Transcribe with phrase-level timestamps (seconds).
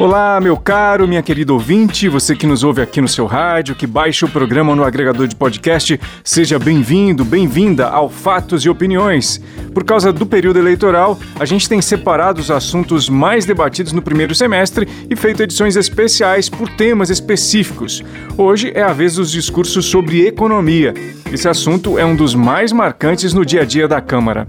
[0.00, 3.84] Olá, meu caro, minha querida ouvinte, você que nos ouve aqui no seu rádio, que
[3.84, 9.40] baixa o programa no agregador de podcast, seja bem-vindo, bem-vinda ao Fatos e Opiniões.
[9.74, 14.36] Por causa do período eleitoral, a gente tem separado os assuntos mais debatidos no primeiro
[14.36, 18.04] semestre e feito edições especiais por temas específicos.
[18.36, 20.94] Hoje é a vez dos discursos sobre economia.
[21.32, 24.46] Esse assunto é um dos mais marcantes no dia a dia da Câmara.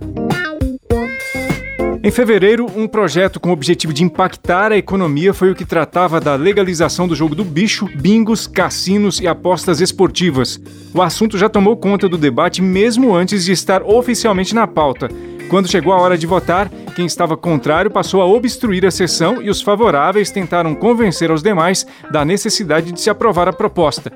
[2.10, 6.20] Em fevereiro, um projeto com o objetivo de impactar a economia foi o que tratava
[6.20, 10.60] da legalização do jogo do bicho, bingos, cassinos e apostas esportivas.
[10.92, 15.08] O assunto já tomou conta do debate mesmo antes de estar oficialmente na pauta.
[15.52, 19.48] Quando chegou a hora de votar, quem estava contrário passou a obstruir a sessão e
[19.48, 24.12] os favoráveis tentaram convencer aos demais da necessidade de se aprovar a proposta.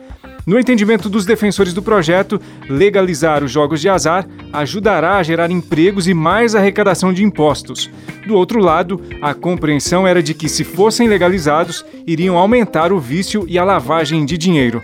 [0.46, 2.40] No entendimento dos defensores do projeto,
[2.70, 7.90] legalizar os jogos de azar ajudará a gerar empregos e mais arrecadação de impostos.
[8.28, 13.46] Do outro lado, a compreensão era de que, se fossem legalizados, iriam aumentar o vício
[13.48, 14.84] e a lavagem de dinheiro.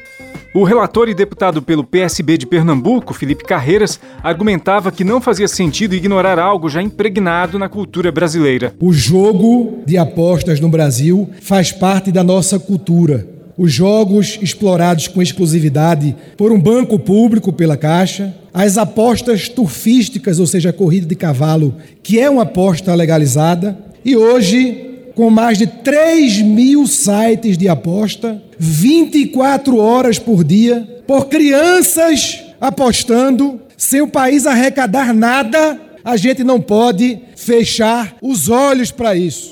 [0.56, 5.94] O relator e deputado pelo PSB de Pernambuco, Felipe Carreiras, argumentava que não fazia sentido
[5.94, 8.74] ignorar algo já impregnado na cultura brasileira.
[8.80, 15.22] O jogo de apostas no Brasil faz parte da nossa cultura os jogos explorados com
[15.22, 21.14] exclusividade por um banco público pela Caixa, as apostas turfísticas, ou seja, a corrida de
[21.14, 27.68] cavalo, que é uma aposta legalizada, e hoje, com mais de 3 mil sites de
[27.68, 36.46] aposta, 24 horas por dia, por crianças apostando, sem o país arrecadar nada, a gente
[36.46, 39.52] não pode fechar os olhos para isso.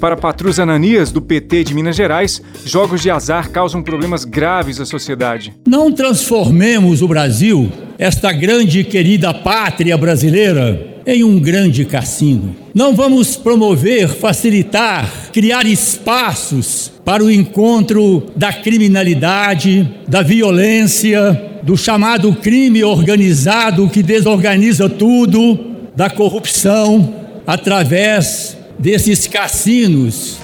[0.00, 4.86] Para Patrus Ananias, do PT de Minas Gerais, jogos de azar causam problemas graves à
[4.86, 5.52] sociedade.
[5.66, 12.54] Não transformemos o Brasil, esta grande e querida pátria brasileira, em um grande cassino.
[12.72, 22.32] Não vamos promover, facilitar, criar espaços para o encontro da criminalidade, da violência, do chamado
[22.34, 25.58] crime organizado que desorganiza tudo,
[25.96, 30.38] da corrupção, através desses cassinos.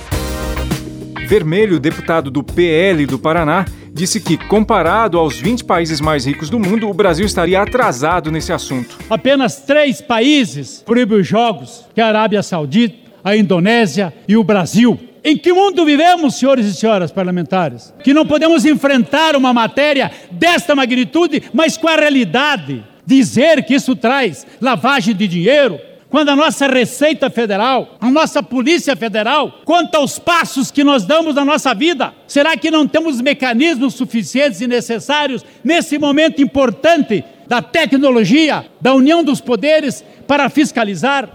[1.26, 6.58] Vermelho, deputado do PL do Paraná, disse que, comparado aos 20 países mais ricos do
[6.58, 8.98] mundo, o Brasil estaria atrasado nesse assunto.
[9.08, 14.44] Apenas três países proíbem os jogos, que é a Arábia Saudita, a Indonésia e o
[14.44, 14.98] Brasil.
[15.22, 17.94] Em que mundo vivemos, senhores e senhoras parlamentares?
[18.02, 22.84] Que não podemos enfrentar uma matéria desta magnitude, mas com a realidade.
[23.06, 25.78] Dizer que isso traz lavagem de dinheiro,
[26.14, 31.34] quando a nossa Receita Federal, a nossa Polícia Federal, conta os passos que nós damos
[31.34, 37.60] na nossa vida, será que não temos mecanismos suficientes e necessários nesse momento importante da
[37.60, 41.30] tecnologia, da união dos poderes para fiscalizar?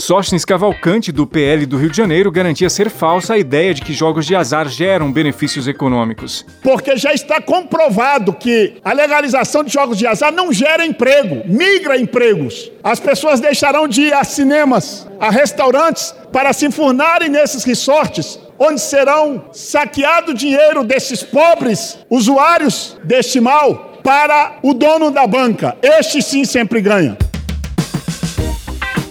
[0.00, 3.92] Sóstenes Cavalcante, do PL do Rio de Janeiro, garantia ser falsa a ideia de que
[3.92, 6.44] jogos de azar geram benefícios econômicos.
[6.62, 11.98] Porque já está comprovado que a legalização de jogos de azar não gera emprego, migra
[11.98, 12.72] empregos.
[12.82, 18.80] As pessoas deixarão de ir a cinemas, a restaurantes, para se enfurnarem nesses resorts, onde
[18.80, 25.76] serão saqueado o dinheiro desses pobres usuários deste mal para o dono da banca.
[25.82, 27.18] Este sim sempre ganha.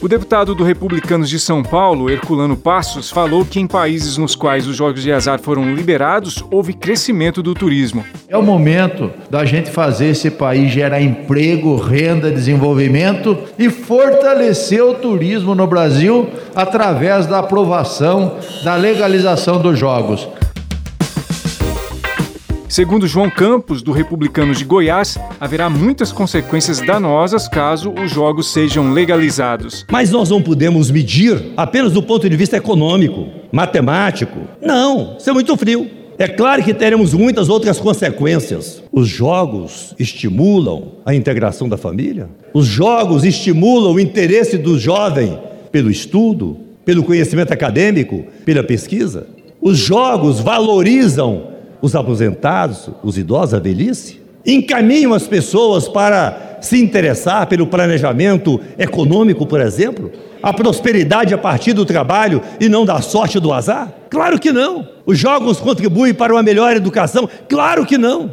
[0.01, 4.65] O deputado do Republicanos de São Paulo, Herculano Passos, falou que em países nos quais
[4.65, 8.05] os jogos de azar foram liberados, houve crescimento do turismo.
[8.29, 14.93] É o momento da gente fazer esse país gerar emprego, renda, desenvolvimento e fortalecer o
[14.93, 20.29] turismo no Brasil através da aprovação da legalização dos jogos.
[22.69, 28.93] Segundo João Campos, do Republicanos de Goiás, haverá muitas consequências danosas caso os jogos sejam
[28.93, 29.87] legalizados.
[29.91, 34.41] Mas nós não podemos medir apenas do ponto de vista econômico, matemático.
[34.61, 35.89] Não, isso é muito frio.
[36.19, 38.83] É claro que teremos muitas outras consequências.
[38.91, 42.29] Os jogos estimulam a integração da família.
[42.53, 45.39] Os jogos estimulam o interesse do jovem
[45.71, 46.55] pelo estudo,
[46.85, 49.25] pelo conhecimento acadêmico, pela pesquisa.
[49.59, 57.47] Os jogos valorizam os aposentados, os idosos, a velhice, encaminham as pessoas para se interessar
[57.47, 60.11] pelo planejamento econômico, por exemplo,
[60.41, 63.93] a prosperidade a partir do trabalho e não da sorte do azar?
[64.09, 64.87] Claro que não.
[65.05, 67.29] Os jogos contribuem para uma melhor educação?
[67.47, 68.31] Claro que não.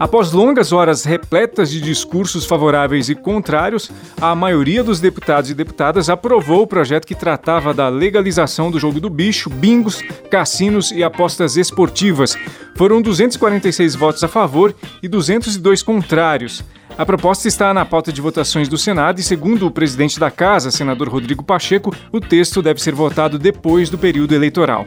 [0.00, 6.08] Após longas horas repletas de discursos favoráveis e contrários, a maioria dos deputados e deputadas
[6.08, 10.00] aprovou o projeto que tratava da legalização do jogo do bicho, bingos,
[10.30, 12.34] cassinos e apostas esportivas.
[12.76, 16.64] Foram 246 votos a favor e 202 contrários.
[16.96, 20.70] A proposta está na pauta de votações do Senado e, segundo o presidente da Casa,
[20.70, 24.86] senador Rodrigo Pacheco, o texto deve ser votado depois do período eleitoral.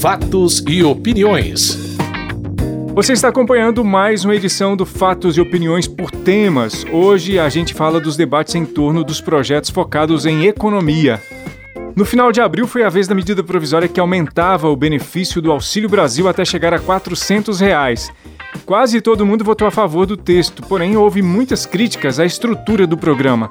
[0.00, 1.85] Fatos e opiniões.
[2.96, 6.82] Você está acompanhando mais uma edição do Fatos e Opiniões por Temas.
[6.90, 11.20] Hoje a gente fala dos debates em torno dos projetos focados em economia.
[11.94, 15.52] No final de abril foi a vez da medida provisória que aumentava o benefício do
[15.52, 18.10] Auxílio Brasil até chegar a 400 reais.
[18.64, 22.96] Quase todo mundo votou a favor do texto, porém houve muitas críticas à estrutura do
[22.96, 23.50] programa.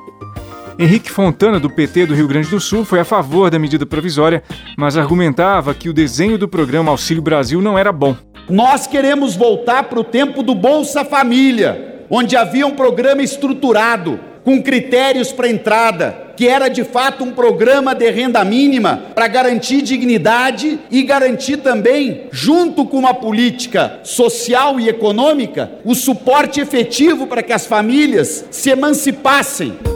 [0.79, 4.41] Henrique Fontana, do PT do Rio Grande do Sul, foi a favor da medida provisória,
[4.75, 8.17] mas argumentava que o desenho do programa Auxílio Brasil não era bom.
[8.49, 14.61] Nós queremos voltar para o tempo do Bolsa Família, onde havia um programa estruturado, com
[14.61, 20.79] critérios para entrada, que era de fato um programa de renda mínima para garantir dignidade
[20.91, 27.53] e garantir também, junto com uma política social e econômica, o suporte efetivo para que
[27.53, 29.94] as famílias se emancipassem.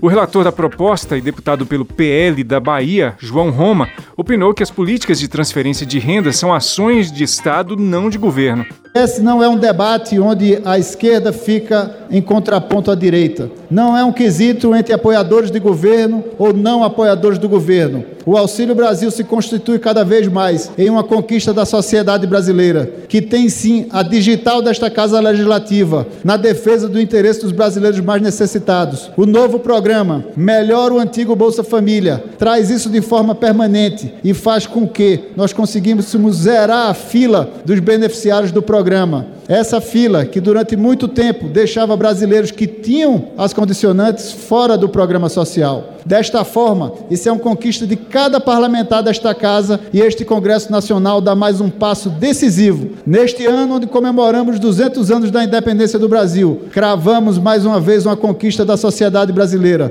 [0.00, 4.70] O relator da proposta e deputado pelo PL da Bahia, João Roma, opinou que as
[4.70, 8.64] políticas de transferência de renda são ações de Estado, não de governo.
[8.94, 13.50] Esse não é um debate onde a esquerda fica em contraponto à direita.
[13.70, 18.04] Não é um quesito entre apoiadores de governo ou não apoiadores do governo.
[18.24, 23.22] O Auxílio Brasil se constitui cada vez mais em uma conquista da sociedade brasileira, que
[23.22, 29.10] tem sim a digital desta Casa Legislativa na defesa do interesse dos brasileiros mais necessitados.
[29.16, 29.87] O novo programa
[30.36, 35.52] melhora o antigo Bolsa Família, traz isso de forma permanente e faz com que nós
[35.52, 39.37] conseguíssemos zerar a fila dos beneficiários do programa programa.
[39.48, 45.30] Essa fila que durante muito tempo deixava brasileiros que tinham as condicionantes fora do programa
[45.30, 45.94] social.
[46.04, 51.22] Desta forma, isso é uma conquista de cada parlamentar desta casa e este Congresso Nacional
[51.22, 52.90] dá mais um passo decisivo.
[53.06, 58.18] Neste ano, onde comemoramos 200 anos da independência do Brasil, cravamos mais uma vez uma
[58.18, 59.90] conquista da sociedade brasileira.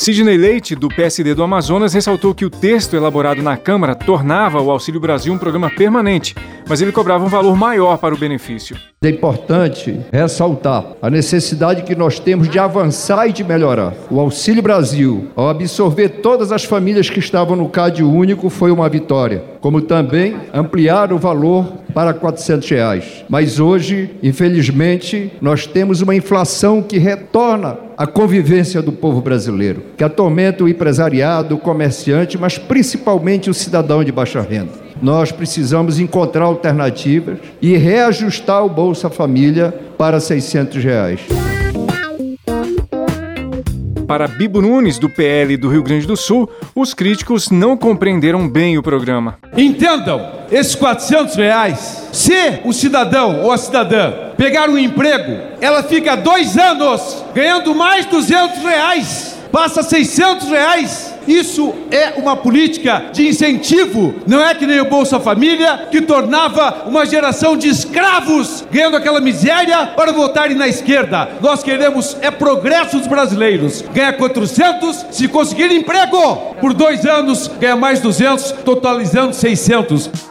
[0.00, 4.70] Sidney Leite, do PSD do Amazonas, ressaltou que o texto elaborado na Câmara tornava o
[4.70, 6.34] Auxílio Brasil um programa permanente,
[6.66, 8.78] mas ele cobrava um valor maior para o benefício.
[9.02, 13.92] É importante ressaltar a necessidade que nós temos de avançar e de melhorar.
[14.10, 18.88] O Auxílio Brasil, ao absorver todas as famílias que estavam no CAD único, foi uma
[18.88, 23.24] vitória, como também ampliar o valor para 400 reais.
[23.28, 30.04] Mas hoje, infelizmente, nós temos uma inflação que retorna à convivência do povo brasileiro, que
[30.04, 34.72] atormenta o empresariado, o comerciante, mas principalmente o cidadão de baixa renda.
[35.02, 41.20] Nós precisamos encontrar alternativas e reajustar o Bolsa Família para 600 reais.
[44.10, 48.76] Para Bibo Nunes, do PL do Rio Grande do Sul, os críticos não compreenderam bem
[48.76, 49.38] o programa.
[49.56, 56.16] Entendam, esses 400 reais, se o cidadão ou a cidadã pegar um emprego, ela fica
[56.16, 64.14] dois anos ganhando mais 200 reais, passa 600 reais isso é uma política de incentivo,
[64.26, 69.20] não é que nem o Bolsa Família, que tornava uma geração de escravos ganhando aquela
[69.20, 71.28] miséria para votarem na esquerda.
[71.40, 73.82] Nós queremos é progresso dos brasileiros.
[73.92, 76.54] Ganha 400 se conseguir emprego.
[76.60, 80.29] Por dois anos, ganha mais 200, totalizando 600.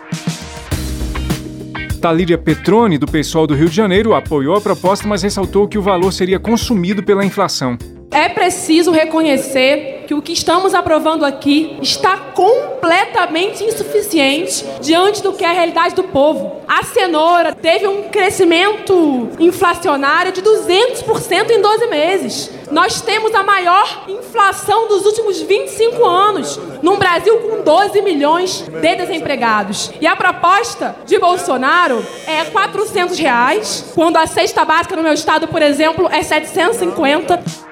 [2.00, 5.82] Talíria Petrone, do pessoal do Rio de Janeiro, apoiou a proposta, mas ressaltou que o
[5.82, 7.78] valor seria consumido pela inflação.
[8.12, 15.46] É preciso reconhecer que o que estamos aprovando aqui está completamente insuficiente diante do que
[15.46, 16.64] é a realidade do povo.
[16.68, 22.52] A cenoura teve um crescimento inflacionário de 200% em 12 meses.
[22.72, 28.96] Nós temos a maior inflação dos últimos 25 anos, num Brasil com 12 milhões de
[28.96, 29.92] desempregados.
[30.02, 35.48] E a proposta de Bolsonaro é 400 reais, quando a cesta básica no meu estado,
[35.48, 37.69] por exemplo, é 750.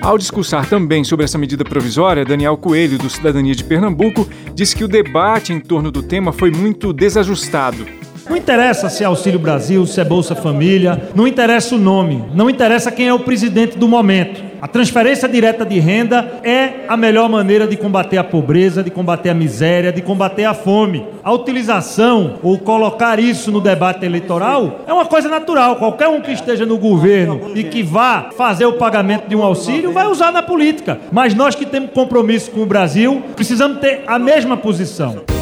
[0.00, 4.84] Ao discursar também sobre essa medida provisória, Daniel Coelho, do Cidadania de Pernambuco, disse que
[4.84, 7.97] o debate em torno do tema foi muito desajustado.
[8.28, 12.50] Não interessa se é Auxílio Brasil, se é Bolsa Família, não interessa o nome, não
[12.50, 14.48] interessa quem é o presidente do momento.
[14.60, 19.30] A transferência direta de renda é a melhor maneira de combater a pobreza, de combater
[19.30, 21.06] a miséria, de combater a fome.
[21.22, 25.76] A utilização ou colocar isso no debate eleitoral é uma coisa natural.
[25.76, 29.92] Qualquer um que esteja no governo e que vá fazer o pagamento de um auxílio
[29.92, 30.98] vai usar na política.
[31.12, 35.37] Mas nós que temos compromisso com o Brasil, precisamos ter a mesma posição.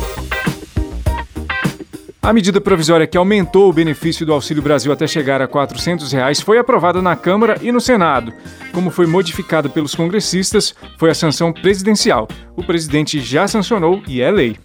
[2.27, 6.41] A medida provisória que aumentou o benefício do Auxílio Brasil até chegar a 400 reais
[6.41, 8.33] foi aprovada na Câmara e no Senado.
[8.73, 12.27] Como foi modificada pelos congressistas, foi a sanção presidencial.
[12.57, 14.57] O presidente já sancionou e é lei.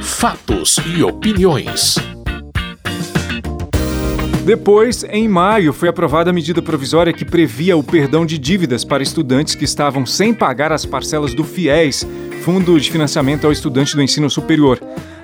[0.00, 1.96] Fatos e opiniões.
[4.42, 9.02] Depois, em maio, foi aprovada a medida provisória que previa o perdão de dívidas para
[9.02, 12.06] estudantes que estavam sem pagar as parcelas do FIES,
[12.40, 14.80] Fundo de Financiamento ao Estudante do Ensino Superior.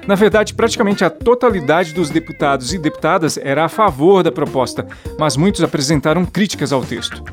[0.06, 4.86] Na verdade, praticamente a totalidade dos deputados e deputadas era a favor da proposta,
[5.18, 7.24] mas muitos apresentaram críticas ao texto.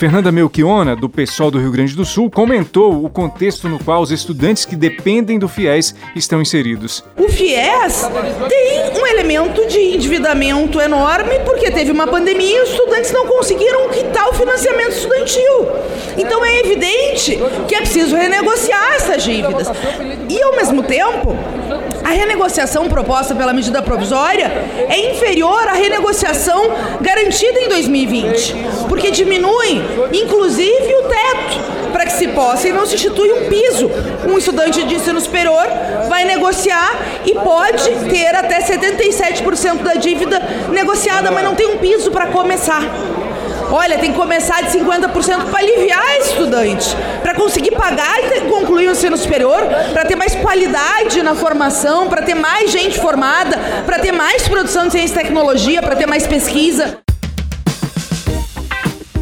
[0.00, 4.10] Fernanda Melchiona, do PSOL do Rio Grande do Sul, comentou o contexto no qual os
[4.10, 7.04] estudantes que dependem do FIES estão inseridos.
[7.18, 8.08] O FIES
[8.48, 13.90] tem um elemento de endividamento enorme porque teve uma pandemia e os estudantes não conseguiram
[13.90, 15.68] quitar o financiamento estudantil.
[16.16, 19.68] Então é evidente que é preciso renegociar essas dívidas.
[20.30, 21.36] E ao mesmo tempo,
[22.10, 24.50] a renegociação proposta pela medida provisória
[24.88, 26.60] é inferior à renegociação
[27.00, 28.56] garantida em 2020,
[28.88, 29.80] porque diminui,
[30.12, 33.88] inclusive, o teto para que se possa e não se institui um piso.
[34.28, 35.64] Um estudante de ensino superior
[36.08, 40.40] vai negociar e pode ter até 77% da dívida
[40.72, 42.82] negociada, mas não tem um piso para começar.
[43.72, 46.88] Olha, tem que começar de 50% para aliviar esse estudante,
[47.22, 49.62] para conseguir pagar e concluir o ensino superior,
[49.92, 54.86] para ter mais qualidade na formação, para ter mais gente formada, para ter mais produção
[54.86, 56.98] de ciência e tecnologia, para ter mais pesquisa.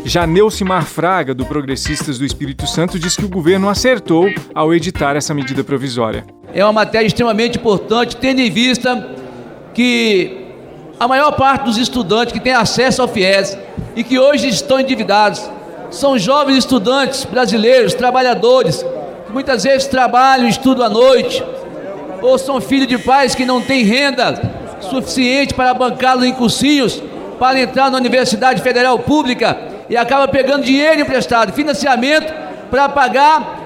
[0.02, 5.14] Já Neucimar Fraga, do Progressistas do Espírito Santo, diz que o governo acertou ao editar
[5.14, 6.24] essa medida provisória.
[6.54, 9.14] É uma matéria extremamente importante, tendo em vista
[9.74, 10.47] que
[10.98, 13.56] a maior parte dos estudantes que têm acesso ao FIES
[13.94, 15.48] e que hoje estão endividados
[15.90, 18.84] são jovens estudantes brasileiros, trabalhadores,
[19.26, 21.42] que muitas vezes trabalham estudam à noite,
[22.20, 24.40] ou são filhos de pais que não têm renda
[24.80, 27.02] suficiente para bancá-los em cursinhos
[27.38, 29.56] para entrar na Universidade Federal Pública
[29.88, 32.32] e acaba pegando dinheiro emprestado, financiamento
[32.70, 33.56] para pagar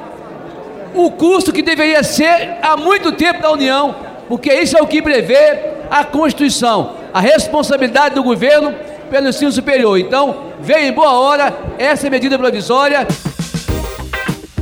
[0.94, 3.94] o custo que deveria ser há muito tempo da União,
[4.28, 8.74] porque isso é o que prevê a Constituição, a responsabilidade do governo
[9.10, 9.98] pelo ensino superior.
[9.98, 13.06] Então, veio em boa hora essa medida provisória.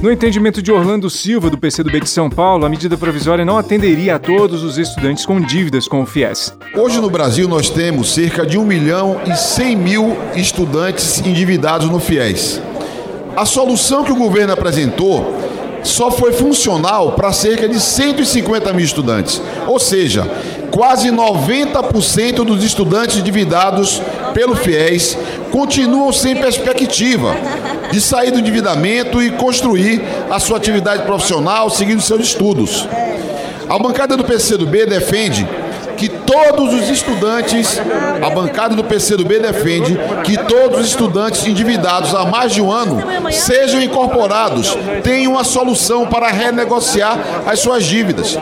[0.02, 4.16] No entendimento de Orlando Silva, do PCdoB de São Paulo, a medida provisória não atenderia
[4.16, 6.52] a todos os estudantes com dívidas com o FIES.
[6.74, 12.00] Hoje no Brasil nós temos cerca de 1 milhão e 100 mil estudantes endividados no
[12.00, 12.60] FIES.
[13.36, 15.38] A solução que o governo apresentou
[15.82, 19.40] só foi funcional para cerca de 150 mil estudantes.
[19.66, 20.28] Ou seja,
[20.70, 24.00] quase 90% dos estudantes endividados
[24.32, 25.18] pelo FIES
[25.50, 27.34] continuam sem perspectiva
[27.90, 32.88] de sair do endividamento e construir a sua atividade profissional seguindo seus estudos.
[33.68, 35.46] A bancada do PCdoB defende
[35.96, 37.78] que todos os estudantes,
[38.22, 43.02] a bancada do PCdoB defende que todos os estudantes endividados há mais de um ano
[43.30, 48.38] sejam incorporados, tenham uma solução para renegociar as suas dívidas.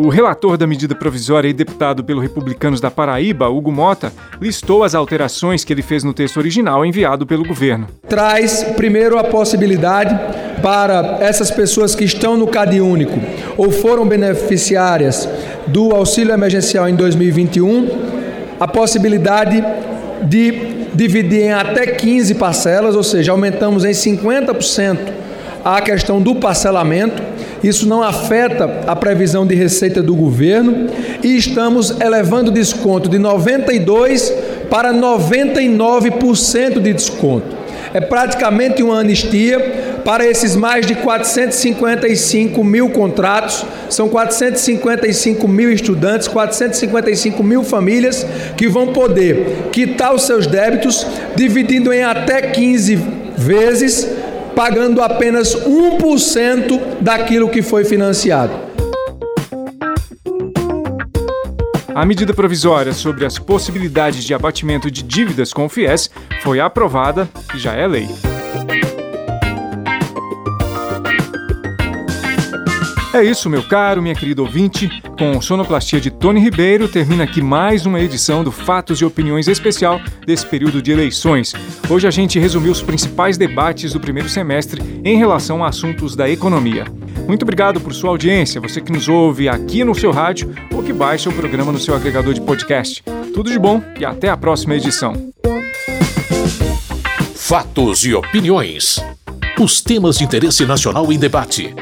[0.00, 4.94] O relator da medida provisória e deputado pelo Republicanos da Paraíba, Hugo Mota, listou as
[4.94, 7.88] alterações que ele fez no texto original enviado pelo governo.
[8.08, 10.16] Traz, primeiro, a possibilidade
[10.62, 13.18] para essas pessoas que estão no CAD único
[13.56, 15.28] ou foram beneficiárias
[15.66, 17.88] do auxílio emergencial em 2021,
[18.60, 19.60] a possibilidade
[20.22, 24.96] de dividir em até 15 parcelas, ou seja, aumentamos em 50%
[25.64, 27.20] a questão do parcelamento
[27.62, 30.88] isso não afeta a previsão de receita do governo
[31.22, 34.32] e estamos elevando o desconto de 92
[34.70, 37.56] para 99% de desconto.
[37.92, 46.28] É praticamente uma anistia para esses mais de 455 mil contratos, são 455 mil estudantes,
[46.28, 52.98] 455 mil famílias que vão poder quitar os seus débitos, dividindo em até 15
[53.36, 54.17] vezes
[54.58, 58.52] pagando apenas 1% daquilo que foi financiado.
[61.94, 66.10] A medida provisória sobre as possibilidades de abatimento de dívidas com o FIES
[66.42, 68.08] foi aprovada e já é lei.
[73.18, 74.88] É isso, meu caro, minha querida ouvinte.
[75.18, 80.00] com sonoplastia de Tony Ribeiro, termina aqui mais uma edição do Fatos e Opiniões especial
[80.24, 81.52] desse período de eleições.
[81.90, 86.30] Hoje a gente resumiu os principais debates do primeiro semestre em relação a assuntos da
[86.30, 86.84] economia.
[87.26, 90.92] Muito obrigado por sua audiência, você que nos ouve aqui no seu rádio ou que
[90.92, 93.02] baixa o programa no seu agregador de podcast.
[93.34, 95.32] Tudo de bom e até a próxima edição.
[97.34, 99.04] Fatos e opiniões.
[99.58, 101.74] Os temas de interesse nacional em debate.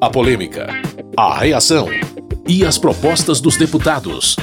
[0.00, 0.66] A polêmica,
[1.14, 1.86] a reação
[2.48, 4.34] e as propostas dos deputados.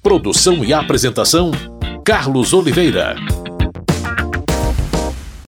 [0.00, 1.50] Produção e apresentação:
[2.04, 3.16] Carlos Oliveira.